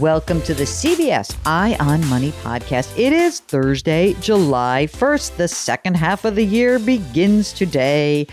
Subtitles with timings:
[0.00, 2.96] Welcome to the CBS Eye on Money podcast.
[2.96, 5.38] It is Thursday, July 1st.
[5.38, 8.28] The second half of the year begins today.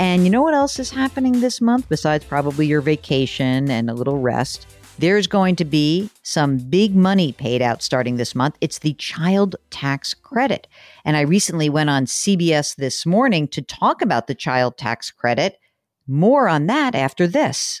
[0.00, 3.94] And you know what else is happening this month besides probably your vacation and a
[3.94, 4.66] little rest?
[4.98, 8.56] There's going to be some big money paid out starting this month.
[8.60, 10.66] It's the child tax credit.
[11.04, 15.60] And I recently went on CBS this morning to talk about the child tax credit.
[16.08, 17.80] More on that after this.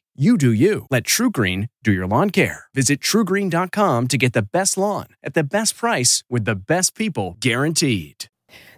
[0.21, 0.85] You do you.
[0.91, 2.65] Let TruGreen do your lawn care.
[2.75, 7.37] Visit trugreen.com to get the best lawn at the best price with the best people
[7.39, 8.25] guaranteed.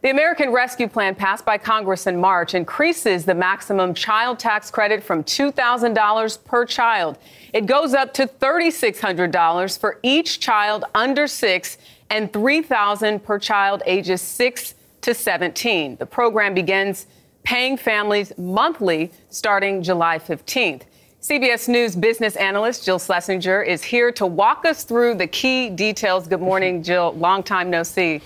[0.04, 5.04] The American Rescue Plan passed by Congress in March increases the maximum child tax credit
[5.04, 7.18] from $2,000 per child.
[7.52, 11.78] It goes up to $3,600 for each child under 6
[12.10, 15.98] and 3,000 per child ages 6 to 17.
[15.98, 17.06] The program begins
[17.44, 20.84] paying families monthly starting July 15th.
[21.24, 26.28] CBS News business analyst Jill Schlesinger is here to walk us through the key details.
[26.28, 27.14] Good morning, Jill.
[27.14, 28.20] Long time no see.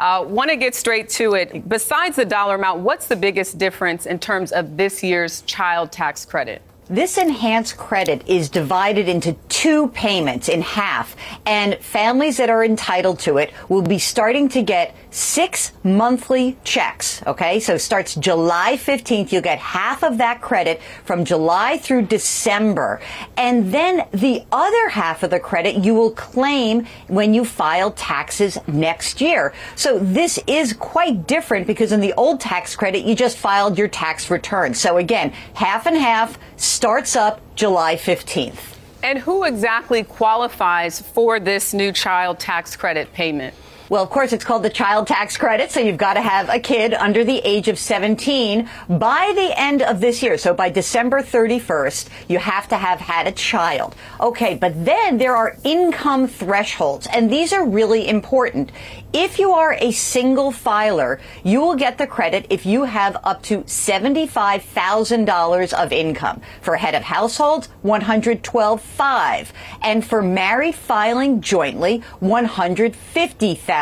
[0.00, 1.68] Uh, Want to get straight to it.
[1.68, 6.26] Besides the dollar amount, what's the biggest difference in terms of this year's child tax
[6.26, 6.60] credit?
[6.88, 11.14] This enhanced credit is divided into two payments in half,
[11.46, 17.22] and families that are entitled to it will be starting to get six monthly checks.
[17.26, 19.32] Okay, so it starts July 15th.
[19.32, 23.00] You'll get half of that credit from July through December.
[23.36, 28.58] And then the other half of the credit you will claim when you file taxes
[28.66, 29.52] next year.
[29.76, 33.88] So this is quite different because in the old tax credit, you just filed your
[33.88, 34.74] tax return.
[34.74, 38.76] So again, half and half starts up July 15th.
[39.02, 43.54] And who exactly qualifies for this new child tax credit payment?
[43.90, 46.60] Well, of course, it's called the child tax credit, so you've got to have a
[46.60, 50.38] kid under the age of 17 by the end of this year.
[50.38, 53.96] So by December 31st, you have to have had a child.
[54.20, 58.70] Okay, but then there are income thresholds, and these are really important.
[59.12, 63.42] If you are a single filer, you will get the credit if you have up
[63.42, 66.40] to $75,000 of income.
[66.62, 69.48] For head of households, 112.5.
[69.82, 73.79] And for married filing jointly, 150,000.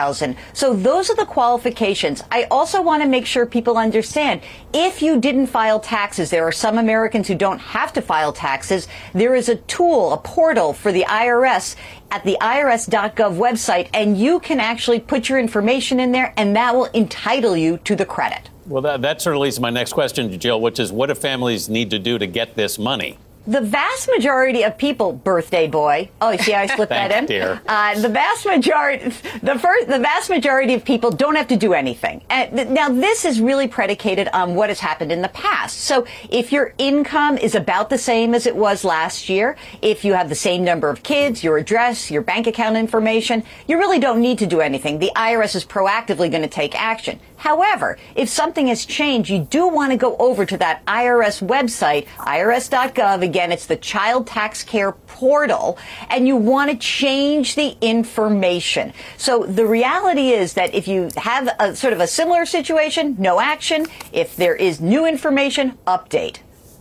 [0.53, 2.23] So those are the qualifications.
[2.31, 4.43] I also want to make sure people understand
[4.73, 8.89] if you didn't file taxes, there are some Americans who don't have to file taxes.
[9.13, 11.77] There is a tool, a portal for the IRS
[12.11, 16.75] at the irs.gov website and you can actually put your information in there and that
[16.75, 18.51] will entitle you to the credit.
[18.67, 21.15] Well, that, that sort of leads to my next question, Jill, which is what do
[21.15, 23.19] families need to do to get this money?
[23.49, 26.11] The vast majority of people, birthday boy.
[26.21, 27.25] Oh, see how I slipped that in?
[27.25, 27.63] Dear.
[27.67, 29.09] Uh, the vast majority,
[29.43, 32.21] the first, the vast majority of people don't have to do anything.
[32.29, 35.79] th- now, this is really predicated on what has happened in the past.
[35.79, 40.13] So, if your income is about the same as it was last year, if you
[40.13, 44.21] have the same number of kids, your address, your bank account information, you really don't
[44.21, 44.99] need to do anything.
[44.99, 47.19] The IRS is proactively going to take action.
[47.38, 52.06] However, if something has changed, you do want to go over to that IRS website,
[52.19, 53.22] irs.gov.
[53.22, 55.78] Again, it's the Child Tax Care Portal,
[56.10, 58.93] and you want to change the information.
[59.16, 63.41] So the reality is that if you have a sort of a similar situation, no
[63.41, 63.87] action.
[64.12, 66.38] If there is new information, update.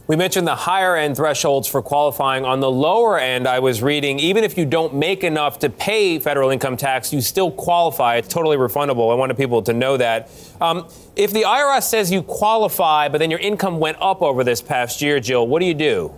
[0.08, 2.46] We mentioned the higher end thresholds for qualifying.
[2.46, 6.18] On the lower end, I was reading, even if you don't make enough to pay
[6.18, 8.16] federal income tax, you still qualify.
[8.16, 9.12] It's totally refundable.
[9.12, 10.32] I wanted people to know that.
[10.62, 10.88] Um,
[11.18, 15.02] if the IRS says you qualify, but then your income went up over this past
[15.02, 16.14] year, Jill, what do you do?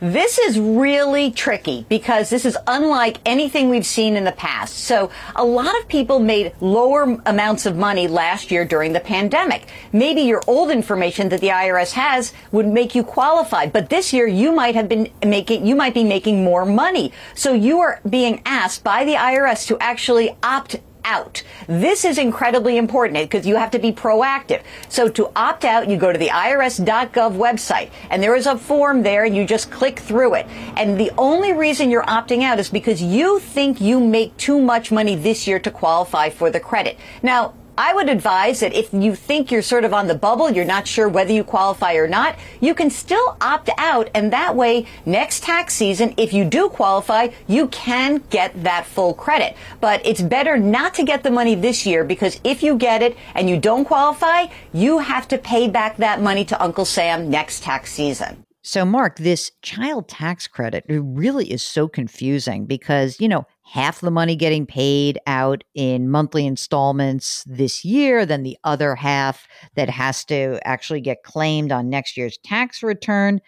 [0.00, 4.78] This is really tricky because this is unlike anything we've seen in the past.
[4.78, 9.68] So a lot of people made lower amounts of money last year during the pandemic.
[9.92, 14.26] Maybe your old information that the IRS has would make you qualify, but this year
[14.26, 17.12] you might have been making, you might be making more money.
[17.34, 21.42] So you are being asked by the IRS to actually opt out.
[21.66, 24.62] This is incredibly important eh, because you have to be proactive.
[24.88, 29.02] So to opt out, you go to the irs.gov website and there is a form
[29.02, 30.46] there and you just click through it.
[30.76, 34.90] And the only reason you're opting out is because you think you make too much
[34.90, 36.98] money this year to qualify for the credit.
[37.22, 40.64] Now, I would advise that if you think you're sort of on the bubble, you're
[40.64, 44.10] not sure whether you qualify or not, you can still opt out.
[44.14, 49.12] And that way, next tax season, if you do qualify, you can get that full
[49.12, 49.56] credit.
[49.80, 53.16] But it's better not to get the money this year because if you get it
[53.34, 57.64] and you don't qualify, you have to pay back that money to Uncle Sam next
[57.64, 58.44] tax season.
[58.66, 64.10] So, Mark, this child tax credit really is so confusing because, you know, half the
[64.10, 70.24] money getting paid out in monthly installments this year, then the other half that has
[70.26, 73.40] to actually get claimed on next year's tax return.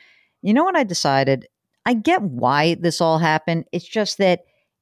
[0.43, 1.47] You know what I decided?
[1.85, 3.67] I get why this all happened.
[3.73, 4.41] It's just that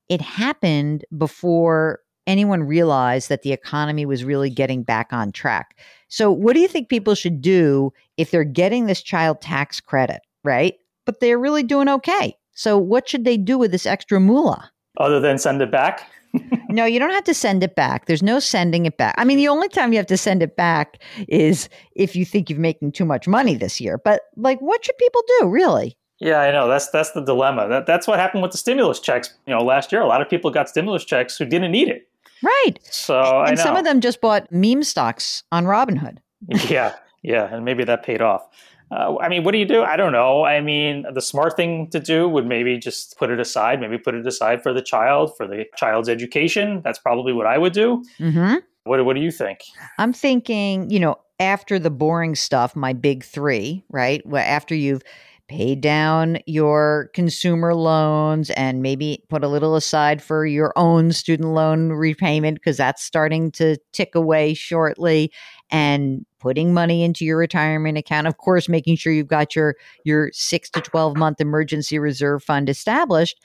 [0.08, 5.78] it happened before anyone realized that the economy was really getting back on track.
[6.08, 10.20] So, what do you think people should do if they're getting this child tax credit,
[10.44, 10.74] right?
[11.04, 12.36] But they're really doing okay.
[12.52, 14.70] So, what should they do with this extra moolah?
[14.98, 16.08] Other than send it back?
[16.68, 18.06] no, you don't have to send it back.
[18.06, 19.14] There's no sending it back.
[19.18, 22.50] I mean, the only time you have to send it back is if you think
[22.50, 23.98] you're making too much money this year.
[23.98, 25.96] But like, what should people do, really?
[26.18, 26.68] Yeah, I know.
[26.68, 27.68] That's that's the dilemma.
[27.68, 29.34] That, that's what happened with the stimulus checks.
[29.46, 32.08] You know, last year, a lot of people got stimulus checks who didn't need it.
[32.42, 32.78] Right.
[32.84, 36.18] So and some of them just bought meme stocks on Robinhood.
[36.70, 38.46] yeah, yeah, and maybe that paid off.
[38.94, 39.82] Uh, I mean, what do you do?
[39.82, 40.44] I don't know.
[40.44, 43.80] I mean, the smart thing to do would maybe just put it aside.
[43.80, 46.80] Maybe put it aside for the child, for the child's education.
[46.84, 48.04] That's probably what I would do.
[48.20, 48.56] Mm-hmm.
[48.84, 49.60] What What do you think?
[49.98, 54.22] I'm thinking, you know, after the boring stuff, my big three, right?
[54.32, 55.02] After you've
[55.48, 61.50] paid down your consumer loans and maybe put a little aside for your own student
[61.50, 65.30] loan repayment because that's starting to tick away shortly
[65.70, 70.30] and putting money into your retirement account of course making sure you've got your your
[70.32, 73.40] 6 to 12 month emergency reserve fund established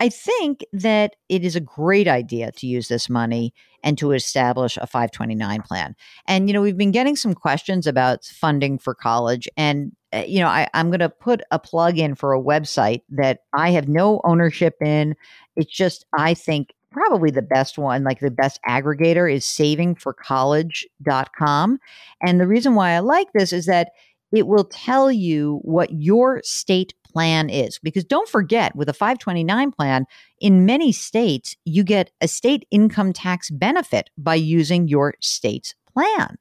[0.00, 3.52] I think that it is a great idea to use this money
[3.84, 5.94] and to establish a 529 plan.
[6.26, 9.46] And, you know, we've been getting some questions about funding for college.
[9.58, 13.02] And, uh, you know, I, I'm going to put a plug in for a website
[13.10, 15.16] that I have no ownership in.
[15.54, 21.78] It's just, I think, probably the best one, like the best aggregator is savingforcollege.com.
[22.22, 23.90] And the reason why I like this is that
[24.32, 27.80] it will tell you what your state plan is.
[27.82, 30.06] Because don't forget, with a 529 plan,
[30.40, 36.38] in many states, you get a state income tax benefit by using your state's plan.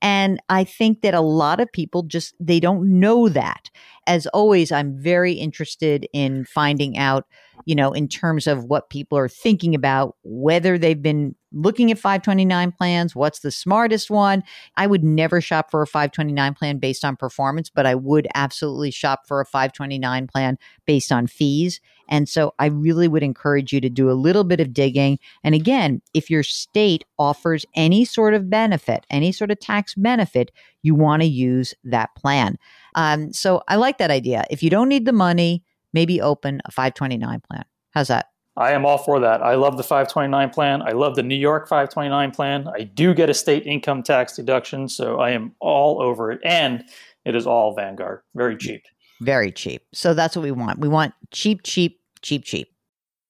[0.00, 3.70] And I think that a lot of people just they don't know that.
[4.06, 7.26] As always, I'm very interested in finding out,
[7.64, 11.98] you know, in terms of what people are thinking about, whether they've been looking at
[11.98, 14.42] 529 plans, what's the smartest one.
[14.76, 18.90] I would never shop for a 529 plan based on performance, but I would absolutely
[18.90, 21.80] shop for a 529 plan based on fees.
[22.08, 25.18] And so I really would encourage you to do a little bit of digging.
[25.44, 30.50] And again, if your state offers any sort of benefit, any sort of tax benefit,
[30.82, 32.58] you want to use that plan.
[32.94, 34.44] Um, so I like that idea.
[34.50, 37.64] If you don't need the money, maybe open a 529 plan.
[37.90, 38.26] How's that?
[38.56, 39.42] I am all for that.
[39.42, 40.82] I love the 529 plan.
[40.82, 42.68] I love the New York 529 plan.
[42.68, 46.40] I do get a state income tax deduction, so I am all over it.
[46.44, 46.84] And
[47.24, 48.20] it is all Vanguard.
[48.34, 48.82] Very cheap.
[49.22, 49.82] Very cheap.
[49.94, 50.80] So that's what we want.
[50.80, 52.68] We want cheap, cheap, cheap, cheap.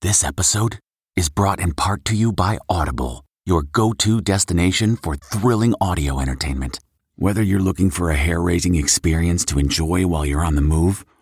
[0.00, 0.80] This episode
[1.14, 6.18] is brought in part to you by Audible, your go to destination for thrilling audio
[6.18, 6.80] entertainment.
[7.14, 11.04] Whether you're looking for a hair raising experience to enjoy while you're on the move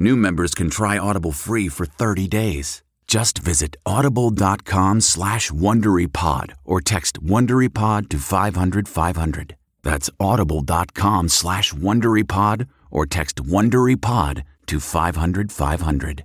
[0.00, 2.82] new members can try Audible free for 30 days.
[3.06, 9.56] Just visit audible.com slash WonderyPod or text WonderyPod to 500, 500.
[9.82, 16.24] That's audible.com slash WonderyPod or text WonderyPod to 500 500.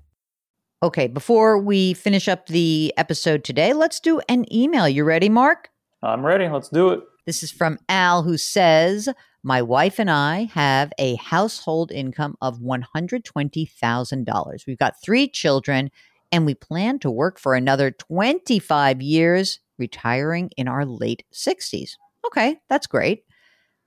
[0.83, 4.87] Okay, before we finish up the episode today, let's do an email.
[4.87, 5.69] You ready, Mark?
[6.03, 6.47] I'm ready.
[6.47, 6.99] Let's do it.
[7.25, 9.09] This is from Al, who says,
[9.41, 14.67] My wife and I have a household income of $120,000.
[14.67, 15.89] We've got three children,
[16.31, 21.93] and we plan to work for another 25 years, retiring in our late 60s.
[22.27, 23.23] Okay, that's great.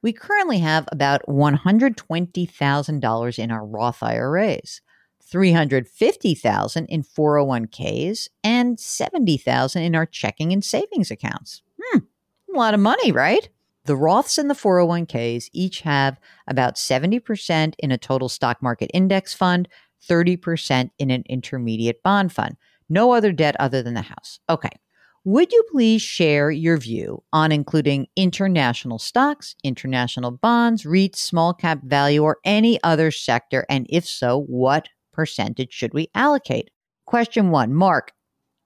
[0.03, 4.81] We currently have about $120,000 in our Roth IRAs,
[5.23, 11.63] 350,000 in 401ks, and 70,000 in our checking and savings accounts.
[12.53, 13.49] A lot of money, right?
[13.85, 19.33] The Roths and the 401ks each have about 70% in a total stock market index
[19.33, 19.69] fund,
[20.09, 22.57] 30% in an intermediate bond fund.
[22.89, 24.41] No other debt other than the house.
[24.49, 24.71] Okay.
[25.25, 31.81] Would you please share your view on including international stocks, international bonds, REITs, small cap
[31.83, 33.67] value, or any other sector?
[33.69, 36.71] And if so, what percentage should we allocate?
[37.05, 38.13] Question one, Mark,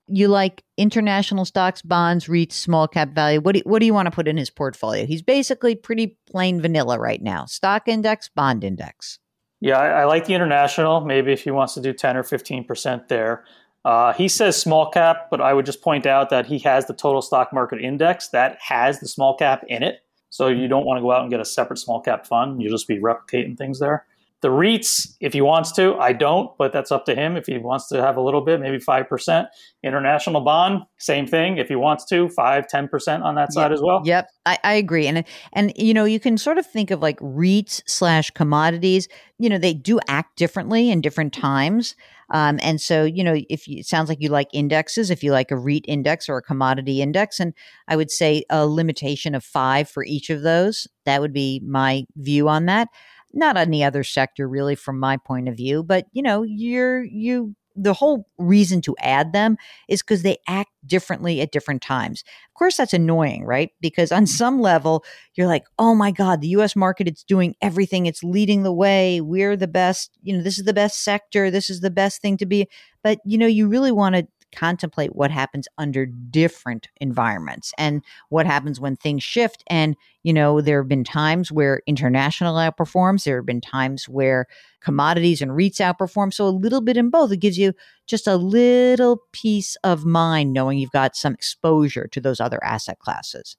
[0.08, 3.40] you like international stocks, bonds, REITs, small cap value.
[3.40, 5.06] What do, what do you want to put in his portfolio?
[5.06, 9.18] He's basically pretty plain vanilla right now stock index, bond index.
[9.60, 11.02] Yeah, I, I like the international.
[11.02, 13.44] Maybe if he wants to do 10 or 15% there.
[13.84, 16.94] Uh, he says small cap, but I would just point out that he has the
[16.94, 20.00] total stock market index that has the small cap in it.
[20.30, 22.62] So you don't want to go out and get a separate small cap fund.
[22.62, 24.06] You'll just be replicating things there.
[24.42, 27.36] The REITs, if he wants to, I don't, but that's up to him.
[27.36, 29.46] If he wants to have a little bit, maybe 5%.
[29.84, 31.58] International bond, same thing.
[31.58, 33.72] If he wants to, 5, 10% on that side yep.
[33.72, 34.02] as well.
[34.04, 35.06] Yep, I, I agree.
[35.06, 39.08] And, and, you know, you can sort of think of like REITs slash commodities.
[39.38, 41.94] You know, they do act differently in different times.
[42.32, 45.30] Um, and so, you know, if you, it sounds like you like indexes, if you
[45.30, 47.52] like a REIT index or a commodity index, and
[47.86, 52.04] I would say a limitation of five for each of those, that would be my
[52.16, 52.88] view on that
[53.34, 57.54] not any other sector really from my point of view but you know you're you
[57.76, 59.56] the whole reason to add them
[59.88, 62.22] is because they act differently at different times.
[62.48, 63.70] Of course, that's annoying, right?
[63.80, 64.26] Because on mm-hmm.
[64.26, 68.62] some level, you're like, oh my God, the US market, it's doing everything, it's leading
[68.62, 69.20] the way.
[69.20, 72.36] We're the best, you know, this is the best sector, this is the best thing
[72.38, 72.68] to be.
[73.02, 78.46] But, you know, you really want to contemplate what happens under different environments and what
[78.46, 79.64] happens when things shift.
[79.66, 84.46] And, you know, there have been times where international outperforms, there have been times where
[84.80, 86.32] commodities and REITs outperform.
[86.32, 87.32] So a little bit in both.
[87.32, 87.72] It gives you
[88.06, 92.98] just a little peace of mind knowing you've got some exposure to those other asset
[92.98, 93.56] classes.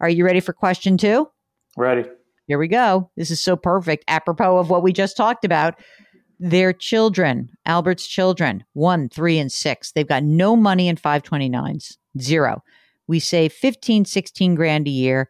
[0.00, 1.28] Are you ready for question two?
[1.76, 2.08] Ready.
[2.46, 3.10] Here we go.
[3.16, 5.80] This is so perfect, apropos of what we just talked about
[6.38, 12.62] their children, Albert's children, one, three, and six, they've got no money in 529s, zero.
[13.06, 15.28] We save 15, 16 grand a year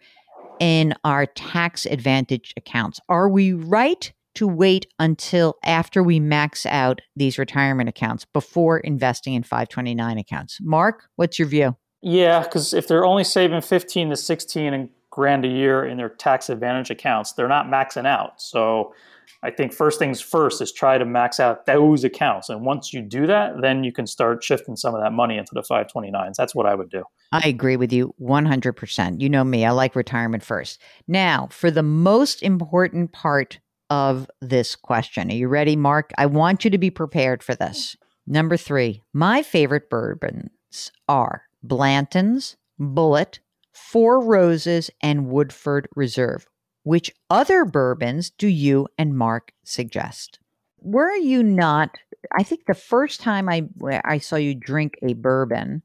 [0.59, 3.01] in our tax advantage accounts.
[3.09, 9.35] Are we right to wait until after we max out these retirement accounts before investing
[9.35, 10.59] in 529 accounts?
[10.61, 11.77] Mark, what's your view?
[12.03, 16.51] Yeah, because if they're only saving 15 to 16 grand a year in their tax
[16.51, 18.41] advantage accounts, they're not maxing out.
[18.41, 18.95] So
[19.43, 22.49] I think first things first is try to max out those accounts.
[22.49, 25.53] And once you do that, then you can start shifting some of that money into
[25.55, 26.35] the 529s.
[26.37, 27.05] That's what I would do.
[27.33, 29.21] I agree with you 100%.
[29.21, 30.81] You know me, I like retirement first.
[31.07, 33.59] Now, for the most important part
[33.91, 36.13] of this question, are you ready, Mark?
[36.19, 37.97] I want you to be prepared for this.
[38.27, 43.39] Number three, my favorite bourbons are Blanton's, Bulleit,
[43.73, 46.47] Four Roses, and Woodford Reserve.
[46.87, 50.39] Which other bourbons do you and Mark suggest?
[50.79, 51.91] Were you not?
[52.39, 53.65] I think the first time I
[54.05, 55.83] I saw you drink a bourbon,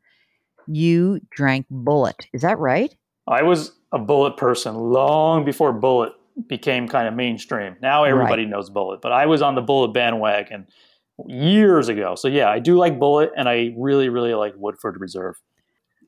[0.67, 2.27] you drank Bulleit.
[2.33, 2.93] Is that right?
[3.27, 6.11] I was a Bulleit person long before Bulleit
[6.45, 7.77] became kind of mainstream.
[7.81, 8.51] Now everybody right.
[8.51, 10.67] knows Bulleit, but I was on the Bulleit bandwagon
[11.25, 12.13] years ago.
[12.13, 15.41] So yeah, I do like Bulleit, and I really, really like Woodford Reserve.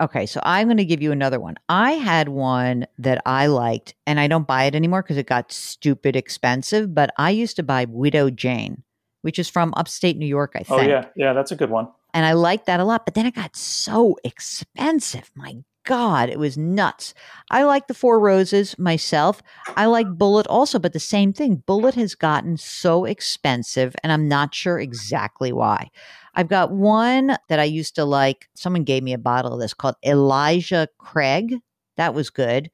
[0.04, 1.56] Okay, so I'm going to give you another one.
[1.70, 5.50] I had one that I liked, and I don't buy it anymore because it got
[5.54, 6.94] stupid expensive.
[6.94, 8.84] But I used to buy Widow Jane,
[9.22, 10.82] which is from upstate New York, I think.
[10.82, 11.88] Oh yeah, yeah, that's a good one.
[12.14, 13.06] And I liked that a lot.
[13.06, 15.32] But then it got so expensive.
[15.36, 15.56] My
[15.86, 17.14] God, it was nuts.
[17.52, 19.42] I like the Four Roses myself.
[19.76, 21.64] I like Bulleit also, but the same thing.
[21.68, 25.90] Bulleit has gotten so expensive, and I'm not sure exactly why.
[26.36, 28.48] I've got one that I used to like.
[28.56, 31.56] Someone gave me a bottle of this called Elijah Craig.
[31.98, 32.72] That was good.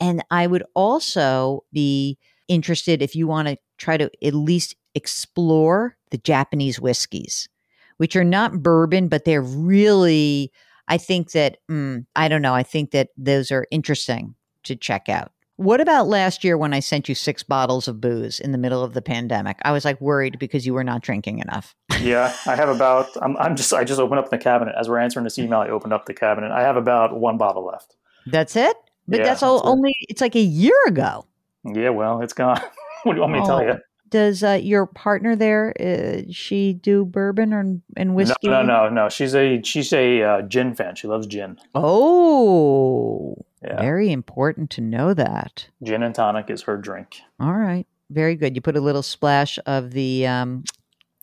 [0.00, 5.96] And I would also be interested if you want to try to at least explore
[6.10, 7.48] the Japanese whiskeys,
[7.96, 10.52] which are not bourbon, but they're really,
[10.92, 14.34] I think that, mm, I don't know, I think that those are interesting
[14.64, 15.32] to check out.
[15.56, 18.84] What about last year when I sent you six bottles of booze in the middle
[18.84, 19.56] of the pandemic?
[19.62, 21.74] I was like worried because you were not drinking enough.
[22.02, 23.08] yeah, I have about.
[23.22, 23.72] I'm, I'm just.
[23.72, 25.60] I just opened up the cabinet as we're answering this email.
[25.60, 26.50] I opened up the cabinet.
[26.50, 27.96] I have about one bottle left.
[28.26, 28.76] That's it.
[29.08, 29.94] But yeah, that's, all, that's only.
[30.10, 31.24] It's like a year ago.
[31.64, 32.60] Yeah, well, it's gone.
[33.04, 33.78] what do you want me to tell you?
[34.12, 35.72] Does uh, your partner there?
[35.80, 38.46] Uh, she do bourbon or and whiskey?
[38.46, 39.08] No, no, no, no.
[39.08, 40.96] She's a she's a uh, gin fan.
[40.96, 41.58] She loves gin.
[41.74, 43.80] Oh, yeah.
[43.80, 45.66] Very important to know that.
[45.82, 47.22] Gin and tonic is her drink.
[47.40, 47.86] All right.
[48.10, 48.54] Very good.
[48.54, 50.64] You put a little splash of the um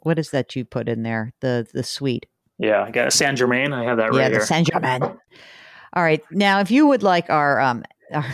[0.02, 1.32] what is that you put in there?
[1.42, 2.26] The the sweet.
[2.58, 3.72] Yeah, I got a Saint Germain.
[3.72, 4.40] I have that right yeah, here.
[4.40, 5.04] the Saint Germain.
[5.04, 6.24] All right.
[6.32, 8.26] Now if you would like our um our,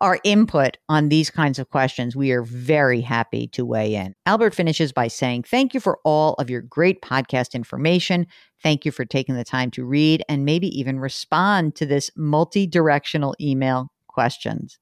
[0.00, 2.16] our input on these kinds of questions.
[2.16, 4.14] We are very happy to weigh in.
[4.26, 8.26] Albert finishes by saying, Thank you for all of your great podcast information.
[8.62, 12.66] Thank you for taking the time to read and maybe even respond to this multi
[12.66, 14.78] directional email questions.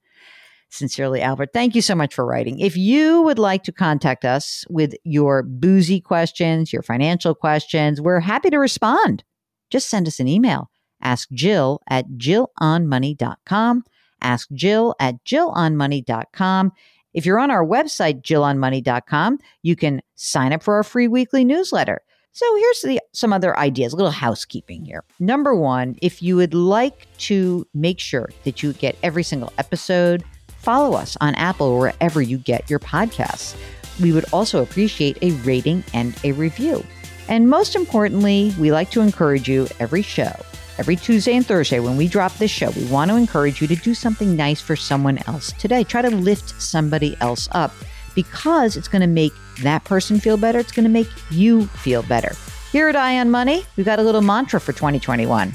[0.72, 2.60] Sincerely, Albert, thank you so much for writing.
[2.60, 8.20] If you would like to contact us with your boozy questions, your financial questions, we're
[8.20, 9.24] happy to respond.
[9.70, 10.70] Just send us an email.
[11.02, 13.84] Ask Jill at jillonmoney.com.
[14.22, 16.72] Ask Jill at jillonmoney.com.
[17.12, 22.00] If you're on our website, jillonmoney.com, you can sign up for our free weekly newsletter.
[22.32, 25.02] So here's the, some other ideas, a little housekeeping here.
[25.18, 30.22] Number one, if you would like to make sure that you get every single episode,
[30.58, 33.56] follow us on Apple or wherever you get your podcasts.
[34.00, 36.84] We would also appreciate a rating and a review.
[37.28, 40.32] And most importantly, we like to encourage you every show,
[40.80, 43.76] every Tuesday and Thursday when we drop this show, we want to encourage you to
[43.76, 45.84] do something nice for someone else today.
[45.84, 47.70] Try to lift somebody else up
[48.14, 50.58] because it's going to make that person feel better.
[50.58, 52.34] It's going to make you feel better.
[52.72, 55.54] Here at Eye on Money, we've got a little mantra for 2021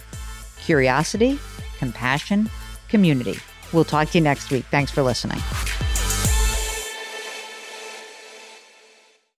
[0.62, 1.40] curiosity,
[1.80, 2.50] compassion,
[2.88, 3.40] community.
[3.74, 4.66] We'll talk to you next week.
[4.70, 5.40] Thanks for listening.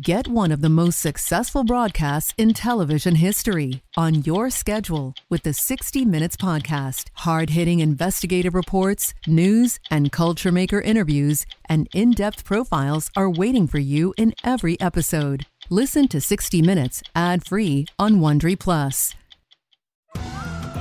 [0.00, 5.52] Get one of the most successful broadcasts in television history on your schedule with the
[5.52, 7.10] 60 Minutes Podcast.
[7.16, 13.66] Hard hitting investigative reports, news, and culture maker interviews, and in depth profiles are waiting
[13.66, 15.44] for you in every episode.
[15.68, 19.14] Listen to 60 Minutes ad free on Wondery Plus.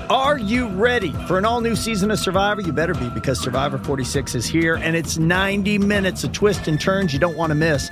[0.09, 2.61] Are you ready for an all new season of Survivor?
[2.61, 6.79] You better be because Survivor 46 is here and it's 90 minutes of twists and
[6.79, 7.91] turns you don't want to miss.